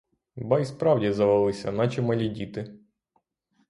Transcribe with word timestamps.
Ба 0.35 0.59
й 0.59 0.65
справді, 0.65 1.11
завелися, 1.11 1.71
наче 1.71 2.01
малі 2.01 2.29
діти! 2.29 2.79